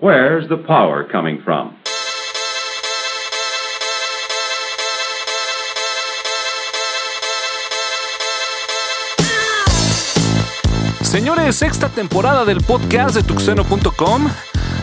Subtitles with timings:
[0.00, 1.76] Where's the power coming from?
[11.02, 14.30] Señores, sexta temporada del podcast de tuxeno.com.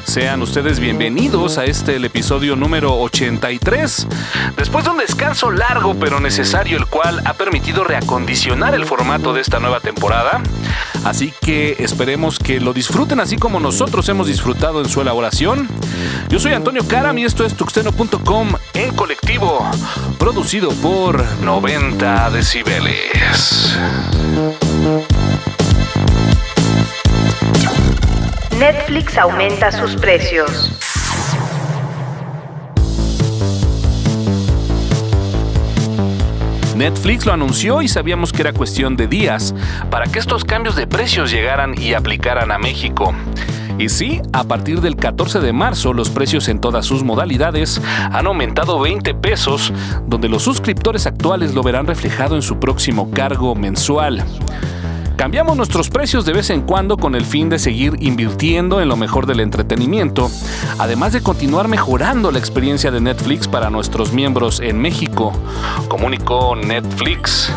[0.06, 4.08] Sean ustedes bienvenidos a este el episodio número 83.
[4.56, 9.42] Después de un descanso largo pero necesario, el cual ha permitido reacondicionar el formato de
[9.42, 10.42] esta nueva temporada.
[11.04, 15.68] Así que esperemos que lo disfruten así como nosotros hemos disfrutado en su elaboración.
[16.30, 19.70] Yo soy Antonio Caram y esto es tuxteno.com en colectivo,
[20.18, 23.78] producido por 90 decibeles.
[28.60, 30.72] Netflix aumenta sus precios.
[36.76, 39.54] Netflix lo anunció y sabíamos que era cuestión de días
[39.92, 43.14] para que estos cambios de precios llegaran y aplicaran a México.
[43.78, 47.80] Y sí, a partir del 14 de marzo los precios en todas sus modalidades
[48.12, 49.72] han aumentado 20 pesos,
[50.08, 54.26] donde los suscriptores actuales lo verán reflejado en su próximo cargo mensual.
[55.18, 58.96] Cambiamos nuestros precios de vez en cuando con el fin de seguir invirtiendo en lo
[58.96, 60.30] mejor del entretenimiento,
[60.78, 65.34] además de continuar mejorando la experiencia de Netflix para nuestros miembros en México,
[65.90, 67.52] comunicó Netflix.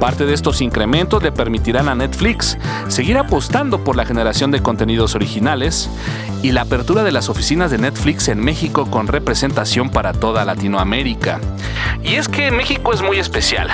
[0.00, 2.56] Parte de estos incrementos le permitirán a Netflix
[2.88, 5.90] seguir apostando por la generación de contenidos originales
[6.42, 11.38] y la apertura de las oficinas de Netflix en México con representación para toda Latinoamérica.
[12.02, 13.68] Y es que México es muy especial,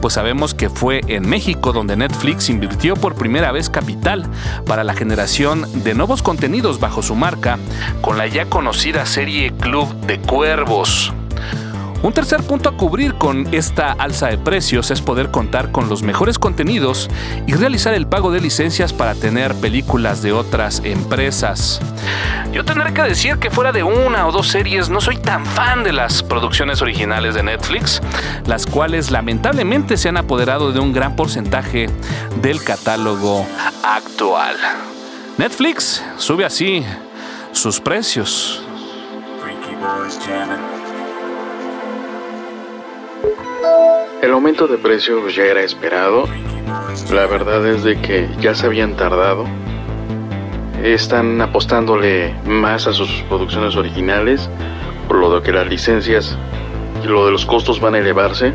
[0.00, 4.26] pues sabemos que fue en México donde Netflix invirtió por primera vez capital
[4.66, 7.58] para la generación de nuevos contenidos bajo su marca
[8.00, 11.13] con la ya conocida serie Club de Cuervos.
[12.04, 16.02] Un tercer punto a cubrir con esta alza de precios es poder contar con los
[16.02, 17.08] mejores contenidos
[17.46, 21.80] y realizar el pago de licencias para tener películas de otras empresas.
[22.52, 25.82] Yo tendré que decir que fuera de una o dos series no soy tan fan
[25.82, 28.02] de las producciones originales de Netflix,
[28.44, 31.88] las cuales lamentablemente se han apoderado de un gran porcentaje
[32.42, 33.46] del catálogo
[33.82, 34.56] actual.
[35.38, 36.84] Netflix sube así
[37.52, 38.62] sus precios.
[44.24, 46.26] El aumento de precios ya era esperado.
[47.12, 49.44] La verdad es de que ya se habían tardado.
[50.82, 54.48] Están apostándole más a sus producciones originales,
[55.08, 56.38] por lo de que las licencias
[57.04, 58.54] y lo de los costos van a elevarse.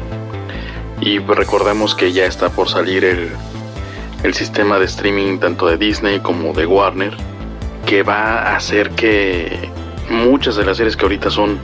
[1.01, 3.29] Y recordemos que ya está por salir el,
[4.23, 7.15] el sistema de streaming tanto de Disney como de Warner,
[7.85, 9.69] que va a hacer que
[10.09, 11.59] muchas de las series que ahorita son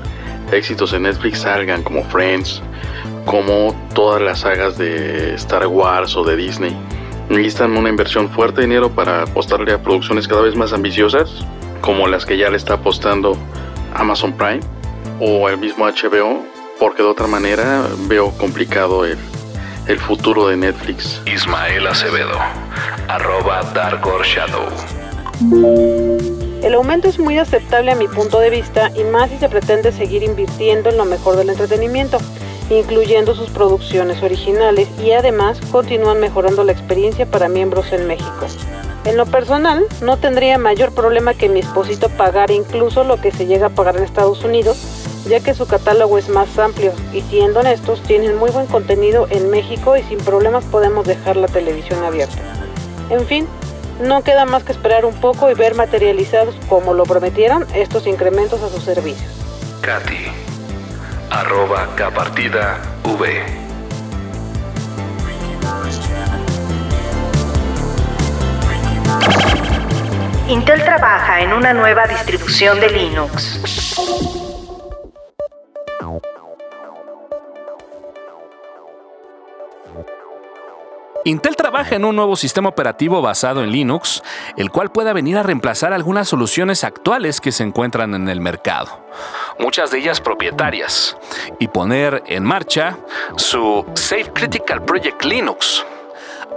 [0.51, 2.61] éxitos en Netflix salgan, como Friends,
[3.25, 6.75] como todas las sagas de Star Wars o de Disney.
[7.29, 11.45] Necesitan una inversión fuerte de dinero para apostarle a producciones cada vez más ambiciosas,
[11.81, 13.35] como las que ya le está apostando
[13.93, 14.59] Amazon Prime
[15.19, 16.45] o el mismo HBO,
[16.79, 19.17] porque de otra manera veo complicado el,
[19.87, 21.21] el futuro de Netflix.
[21.25, 22.39] Ismael Acevedo,
[23.07, 24.65] arroba Dark Shadow.
[26.63, 29.91] El aumento es muy aceptable a mi punto de vista y más si se pretende
[29.91, 32.17] seguir invirtiendo en lo mejor del entretenimiento,
[32.69, 38.47] incluyendo sus producciones originales y además continúan mejorando la experiencia para miembros en México.
[39.05, 43.45] En lo personal, no tendría mayor problema que mi esposito pagara incluso lo que se
[43.45, 44.77] llega a pagar en Estados Unidos,
[45.27, 49.51] ya que su catálogo es más amplio y siendo honestos, tienen muy buen contenido en
[49.51, 52.37] México y sin problemas podemos dejar la televisión abierta.
[53.11, 53.47] En fin,
[54.01, 58.61] no queda más que esperar un poco y ver materializados, como lo prometieron, estos incrementos
[58.63, 59.31] a sus servicios.
[59.81, 60.15] Katy,
[61.35, 63.43] arroba Kpartida V.
[70.47, 74.34] Intel trabaja en una nueva distribución de Linux.
[81.27, 84.21] Intel trabaja en un nuevo sistema operativo basado en Linux,
[84.57, 89.03] el cual pueda venir a reemplazar algunas soluciones actuales que se encuentran en el mercado,
[89.57, 91.17] muchas de ellas propietarias,
[91.57, 92.99] y poner en marcha
[93.37, 95.83] su Safe Critical Project Linux.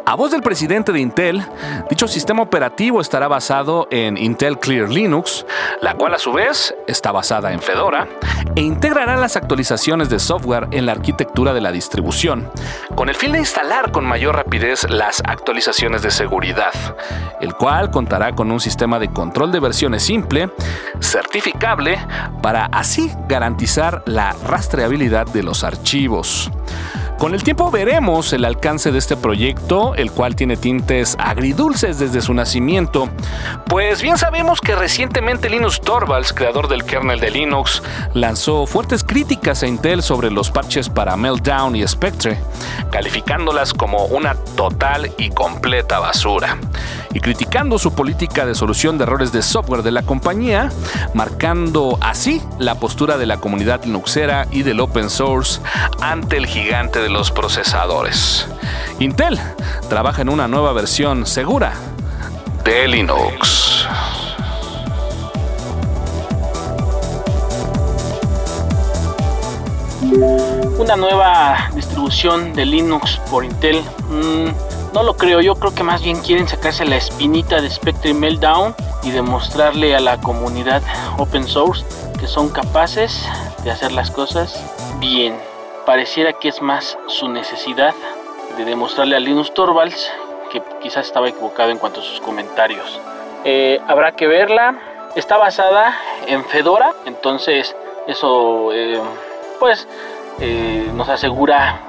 [0.06, 1.44] A voz del presidente de Intel,
[1.90, 5.44] dicho sistema operativo estará basado en Intel Clear Linux,
[5.82, 8.08] la cual a su vez está basada en Fedora,
[8.54, 12.50] e integrará las actualizaciones de software en la arquitectura de la distribución,
[12.94, 16.72] con el fin de instalar con mayor rapidez las actualizaciones de seguridad,
[17.40, 20.50] el cual contará con un sistema de control de versiones simple,
[21.00, 21.98] certificable,
[22.42, 26.50] para así garantizar la rastreabilidad de los archivos.
[27.18, 32.20] Con el tiempo veremos el alcance de este proyecto, el cual tiene tintes agridulces desde
[32.20, 33.08] su nacimiento,
[33.66, 37.82] pues bien sabemos que recientemente Linus Torvalds, creador del kernel de Linux,
[38.14, 42.38] lanzó fuertes críticas a Intel sobre los parches para Meltdown y Spectre,
[42.92, 46.56] calificándolas como una total y completa basura,
[47.12, 50.70] y criticando su política de solución de errores de software de la compañía,
[51.14, 55.60] marcando así la postura de la comunidad linuxera y del open source
[56.00, 58.46] ante el gigante de los procesadores.
[58.98, 59.38] Intel
[59.88, 61.72] trabaja en una nueva versión segura
[62.64, 63.86] de Linux.
[70.78, 73.82] Una nueva distribución de Linux por Intel.
[74.08, 78.14] Mm, no lo creo, yo creo que más bien quieren sacarse la espinita de Spectre
[78.14, 80.82] Meltdown y demostrarle a la comunidad
[81.18, 81.84] open source
[82.18, 83.26] que son capaces
[83.64, 84.60] de hacer las cosas
[84.98, 85.47] bien
[85.88, 87.94] pareciera que es más su necesidad
[88.58, 90.12] de demostrarle a Linus Torvalds
[90.52, 93.00] que quizás estaba equivocado en cuanto a sus comentarios.
[93.46, 94.74] Eh, habrá que verla.
[95.16, 95.96] Está basada
[96.26, 97.74] en Fedora, entonces
[98.06, 99.00] eso eh,
[99.58, 99.88] pues
[100.40, 101.80] eh, nos asegura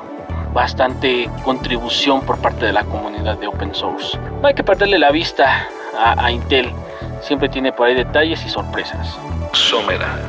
[0.53, 4.17] bastante contribución por parte de la comunidad de open source.
[4.41, 5.67] No hay que perderle la vista
[5.97, 6.71] a, a Intel,
[7.19, 9.19] siempre tiene por ahí detalles y sorpresas.
[9.51, 10.19] Somera,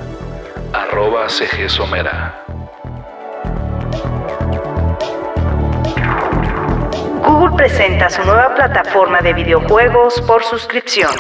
[0.73, 2.50] arroba CG Somera.
[7.57, 11.11] Presenta su nueva plataforma de videojuegos por suscripción.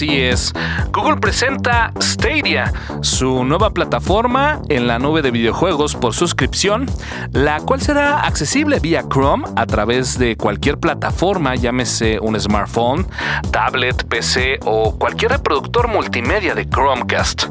[0.00, 0.54] Así es.
[0.94, 6.86] Google presenta Stadia, su nueva plataforma en la nube de videojuegos por suscripción,
[7.32, 13.06] la cual será accesible vía Chrome a través de cualquier plataforma, llámese un smartphone,
[13.50, 17.44] tablet, PC o cualquier reproductor multimedia de Chromecast.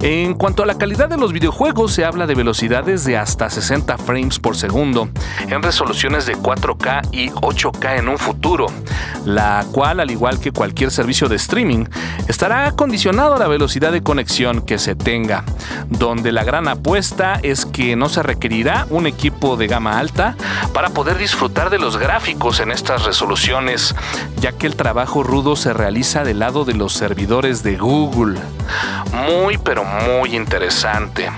[0.00, 3.98] En cuanto a la calidad de los videojuegos, se habla de velocidades de hasta 60
[3.98, 5.08] frames por segundo,
[5.48, 8.66] en resoluciones de 4K y 8K en un futuro,
[9.24, 11.77] la cual, al igual que cualquier servicio de streaming,
[12.28, 15.44] estará condicionado a la velocidad de conexión que se tenga,
[15.88, 20.36] donde la gran apuesta es que no se requerirá un equipo de gama alta
[20.72, 23.94] para poder disfrutar de los gráficos en estas resoluciones,
[24.40, 28.38] ya que el trabajo rudo se realiza del lado de los servidores de Google.
[29.12, 31.30] Muy pero muy interesante.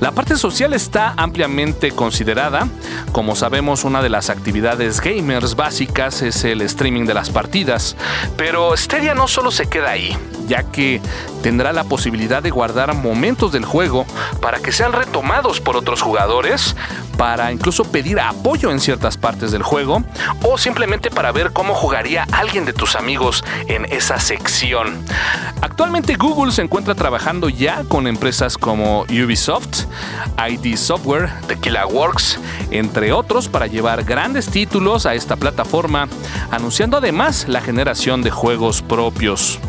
[0.00, 2.66] La parte social está ampliamente considerada.
[3.12, 7.96] Como sabemos, una de las actividades gamers básicas es el streaming de las partidas.
[8.36, 10.16] Pero Stadia no solo se queda ahí,
[10.50, 11.00] ya que
[11.42, 14.04] tendrá la posibilidad de guardar momentos del juego
[14.42, 16.74] para que sean retomados por otros jugadores,
[17.16, 20.02] para incluso pedir apoyo en ciertas partes del juego,
[20.42, 25.04] o simplemente para ver cómo jugaría alguien de tus amigos en esa sección.
[25.62, 29.84] Actualmente Google se encuentra trabajando ya con empresas como Ubisoft,
[30.36, 36.08] ID Software, Tequila Works, entre otros, para llevar grandes títulos a esta plataforma,
[36.50, 39.60] anunciando además la generación de juegos propios.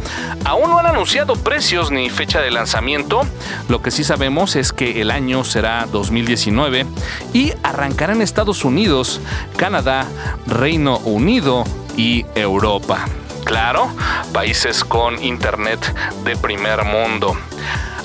[0.46, 3.24] Aún no han anunciado precios ni fecha de lanzamiento,
[3.68, 6.86] lo que sí sabemos es que el año será 2019
[7.34, 9.20] y arrancará en Estados Unidos,
[9.58, 10.08] Canadá,
[10.48, 11.66] Reino Unido
[11.98, 13.06] y Europa.
[13.44, 13.90] Claro,
[14.32, 17.36] países con internet de primer mundo.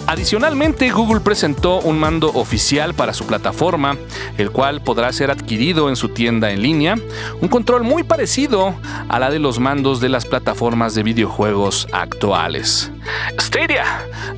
[0.09, 3.97] Adicionalmente, Google presentó un mando oficial para su plataforma,
[4.39, 6.95] el cual podrá ser adquirido en su tienda en línea,
[7.41, 8.77] un control muy parecido
[9.09, 12.93] a la de los mandos de las plataformas de videojuegos actuales.
[13.41, 13.85] Stadia,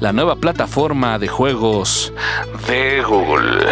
[0.00, 2.14] la nueva plataforma de juegos
[2.66, 3.66] de Google.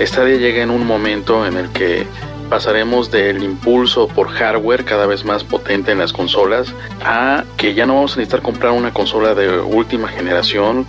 [0.00, 2.06] Stadia llega en un momento en el que
[2.54, 6.72] pasaremos del impulso por hardware cada vez más potente en las consolas
[7.04, 10.86] a que ya no vamos a necesitar comprar una consola de última generación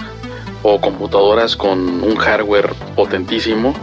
[0.62, 3.74] o computadoras con un hardware potentísimo,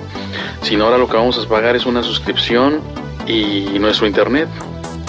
[0.63, 2.79] sino ahora lo que vamos a pagar es una suscripción
[3.27, 4.49] y nuestro internet.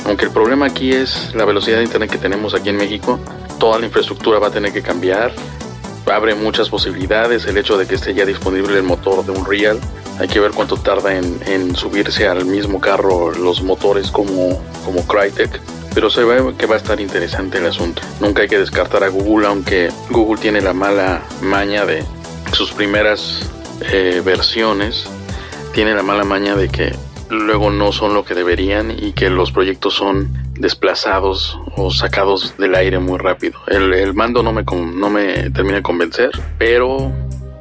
[0.07, 3.19] Aunque el problema aquí es la velocidad de internet que tenemos aquí en México,
[3.59, 5.31] toda la infraestructura va a tener que cambiar,
[6.11, 9.79] abre muchas posibilidades, el hecho de que esté ya disponible el motor de Unreal,
[10.19, 15.59] hay que ver cuánto tarda en, subirse al mismo carro los motores como, como Crytek.
[15.93, 18.01] Pero se ve que va a estar interesante el asunto.
[18.19, 22.03] Nunca hay que descartar a Google, aunque Google tiene la mala maña de
[22.51, 23.49] sus primeras
[23.91, 25.05] eh, versiones.
[25.73, 26.95] Tiene la mala maña de que
[27.29, 32.75] luego no son lo que deberían y que los proyectos son desplazados o sacados del
[32.75, 33.59] aire muy rápido.
[33.67, 37.11] El, el mando no me, no me termina de convencer, pero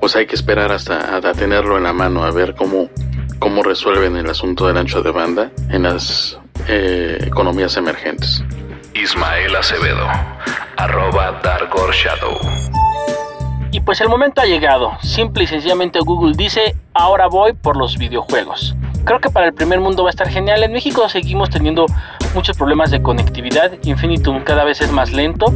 [0.03, 2.89] pues hay que esperar hasta a tenerlo en la mano a ver cómo,
[3.39, 8.43] cómo resuelven el asunto del ancho de banda en las eh, economías emergentes.
[8.95, 10.09] Ismael Acevedo,
[10.77, 12.37] arroba Darkor Shadow.
[13.71, 14.91] Y pues el momento ha llegado.
[15.03, 18.75] Simple y sencillamente Google dice, ahora voy por los videojuegos.
[19.05, 20.65] Creo que para el primer mundo va a estar genial.
[20.65, 21.87] En México seguimos teniendo
[22.35, 23.73] muchos problemas de conectividad.
[23.85, 25.47] Infinitum cada vez es más lento.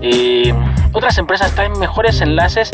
[0.00, 0.52] Eh,
[0.92, 2.70] otras empresas traen mejores enlaces,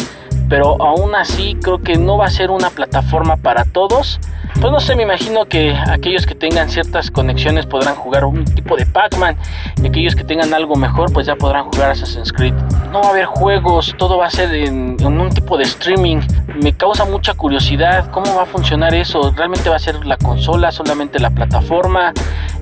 [0.48, 4.18] pero aún así creo que no va a ser una plataforma para todos.
[4.60, 8.76] Pues no sé, me imagino que aquellos que tengan ciertas conexiones podrán jugar un tipo
[8.76, 9.36] de Pac-Man
[9.82, 12.54] y aquellos que tengan algo mejor pues ya podrán jugar Assassin's Creed.
[12.92, 16.20] No va a haber juegos, todo va a ser en, un tipo de streaming.
[16.62, 19.32] Me causa mucha curiosidad cómo va a funcionar eso.
[19.36, 22.12] ¿Realmente va a ser la consola, solamente la plataforma?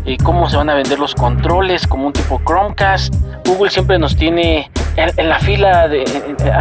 [0.04, 3.14] Eh, ¿Cómo se van a vender los controles como un tipo Chromecast?
[3.46, 6.04] Google siempre nos tiene en, la fila, de,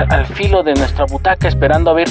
[0.09, 2.07] al filo de nuestra butaca esperando a ver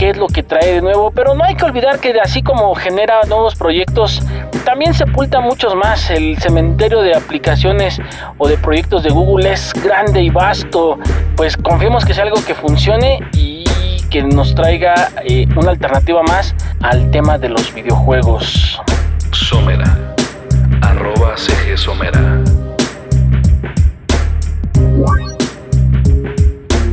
[0.00, 2.74] qué es lo que trae de nuevo, pero no hay que olvidar que así como
[2.74, 4.22] genera nuevos proyectos,
[4.64, 6.08] también sepulta muchos más.
[6.08, 8.00] El cementerio de aplicaciones
[8.38, 10.98] o de proyectos de Google es grande y vasto,
[11.36, 13.66] pues confiemos que sea algo que funcione y
[14.10, 18.80] que nos traiga eh, una alternativa más al tema de los videojuegos.
[19.32, 20.14] Somera,
[20.80, 22.42] arroba CG Somera.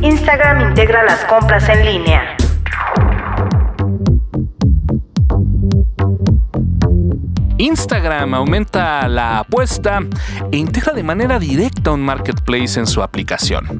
[0.02, 2.37] Instagram integra las compras en línea.
[7.58, 10.00] Instagram aumenta la apuesta
[10.52, 13.78] e integra de manera directa un marketplace en su aplicación.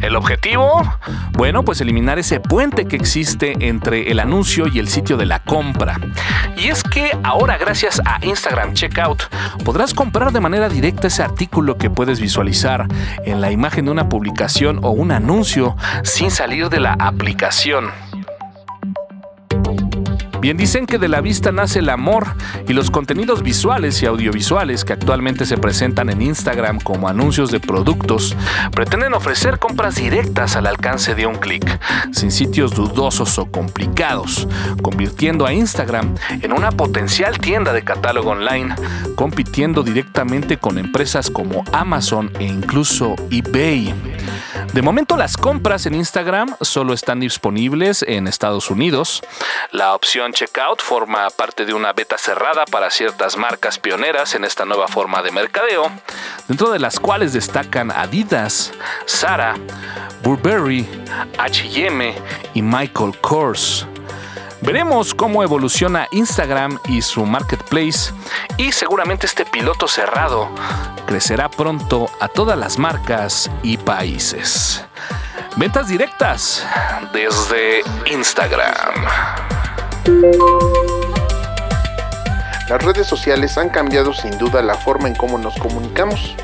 [0.00, 0.82] ¿El objetivo?
[1.32, 5.44] Bueno, pues eliminar ese puente que existe entre el anuncio y el sitio de la
[5.44, 5.98] compra.
[6.56, 9.22] Y es que ahora gracias a Instagram Checkout
[9.64, 12.86] podrás comprar de manera directa ese artículo que puedes visualizar
[13.24, 18.09] en la imagen de una publicación o un anuncio sin salir de la aplicación.
[20.40, 22.26] Bien dicen que de la vista nace el amor
[22.66, 27.60] y los contenidos visuales y audiovisuales que actualmente se presentan en Instagram como anuncios de
[27.60, 28.34] productos
[28.72, 31.80] pretenden ofrecer compras directas al alcance de un clic,
[32.12, 34.48] sin sitios dudosos o complicados,
[34.82, 38.74] convirtiendo a Instagram en una potencial tienda de catálogo online,
[39.16, 43.92] compitiendo directamente con empresas como Amazon e incluso eBay.
[44.72, 49.20] De momento las compras en Instagram solo están disponibles en Estados Unidos.
[49.72, 54.64] La opción Checkout forma parte de una beta cerrada para ciertas marcas pioneras en esta
[54.64, 55.90] nueva forma de mercadeo,
[56.46, 58.72] dentro de las cuales destacan Adidas,
[59.08, 59.56] Zara,
[60.22, 60.86] Burberry,
[61.36, 62.14] H&M
[62.54, 63.89] y Michael Kors.
[64.72, 68.12] Veremos cómo evoluciona Instagram y su marketplace
[68.56, 70.48] y seguramente este piloto cerrado
[71.08, 74.84] crecerá pronto a todas las marcas y países.
[75.56, 76.64] Ventas directas
[77.12, 78.94] desde Instagram.
[82.68, 86.36] Las redes sociales han cambiado sin duda la forma en cómo nos comunicamos,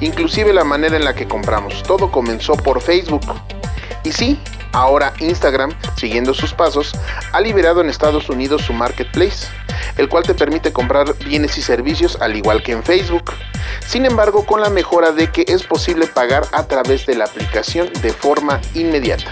[0.00, 1.82] inclusive la manera en la que compramos.
[1.82, 3.26] Todo comenzó por Facebook.
[4.04, 4.40] Y sí,
[4.72, 6.92] ahora Instagram, siguiendo sus pasos,
[7.32, 9.46] ha liberado en Estados Unidos su marketplace,
[9.96, 13.32] el cual te permite comprar bienes y servicios al igual que en Facebook.
[13.86, 17.90] Sin embargo, con la mejora de que es posible pagar a través de la aplicación
[18.02, 19.30] de forma inmediata.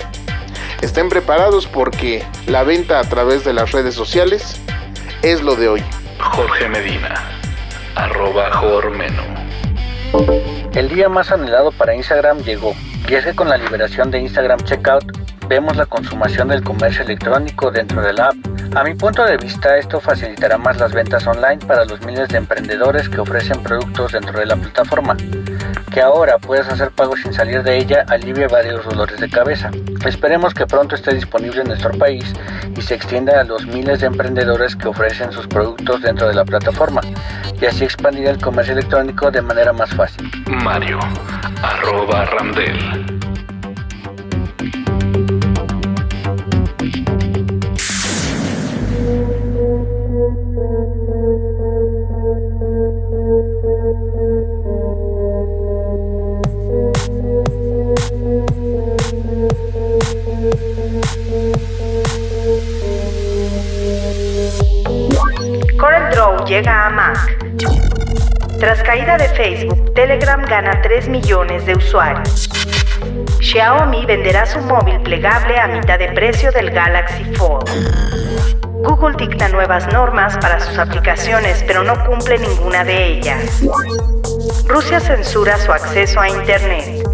[0.83, 4.57] Estén preparados porque la venta a través de las redes sociales
[5.23, 5.85] es lo de hoy.
[6.19, 7.15] Jorge Medina,
[7.95, 9.23] arroba Jormeno.
[10.75, 12.75] El día más anhelado para Instagram llegó,
[13.09, 15.20] y es que con la liberación de Instagram Checkout
[15.51, 18.37] vemos la consumación del comercio electrónico dentro de la app.
[18.77, 22.39] A mi punto de vista, esto facilitará más las ventas online para los miles de
[22.39, 25.17] emprendedores que ofrecen productos dentro de la plataforma.
[25.93, 29.73] Que ahora puedas hacer pagos sin salir de ella alivia varios dolores de cabeza.
[30.07, 32.33] Esperemos que pronto esté disponible en nuestro país
[32.77, 36.45] y se extienda a los miles de emprendedores que ofrecen sus productos dentro de la
[36.45, 37.01] plataforma
[37.61, 40.31] y así expandir el comercio electrónico de manera más fácil.
[40.47, 41.01] Mario,
[41.61, 43.20] arroba Ramdel.
[70.91, 72.49] 3 millones de usuarios.
[73.39, 77.71] Xiaomi venderá su móvil plegable a mitad de precio del Galaxy Fold.
[78.83, 83.63] Google dicta nuevas normas para sus aplicaciones, pero no cumple ninguna de ellas.
[84.67, 87.07] Rusia censura su acceso a Internet.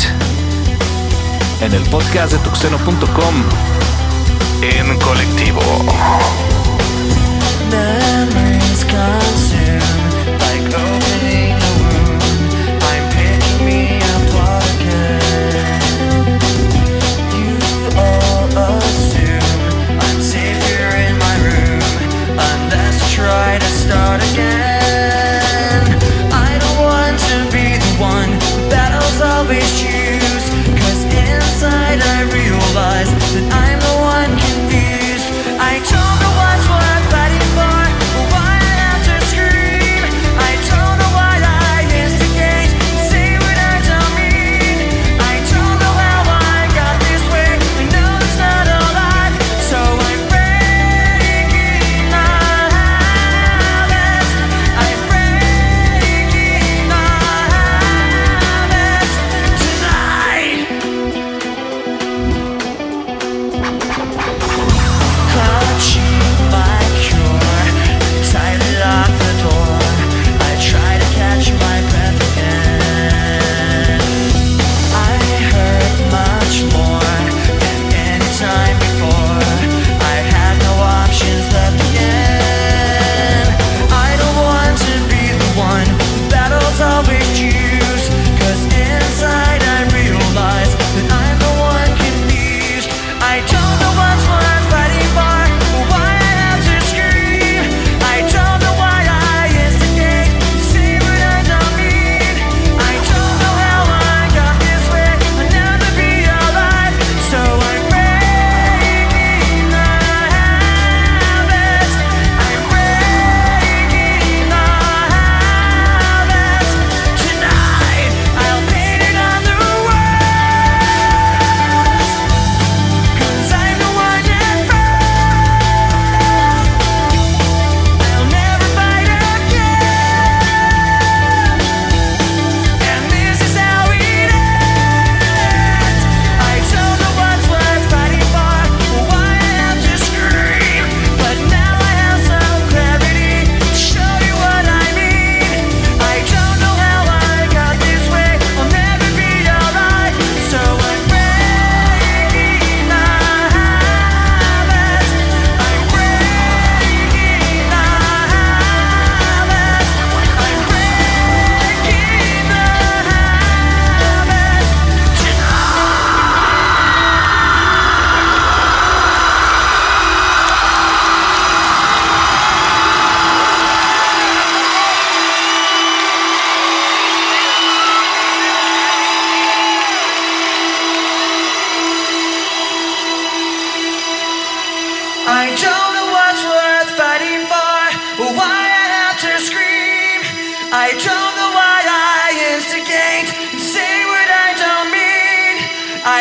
[1.60, 3.44] En el podcast de tuxeno.com
[4.62, 5.60] en colectivo.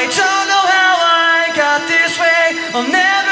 [0.05, 2.61] I don't know how I got this way.
[2.75, 3.24] I'll never.